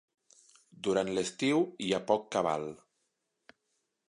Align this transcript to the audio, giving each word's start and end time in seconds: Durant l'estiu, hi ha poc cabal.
Durant 0.87 1.11
l'estiu, 1.17 1.61
hi 1.87 1.93
ha 1.93 2.01
poc 2.13 2.27
cabal. 2.37 2.69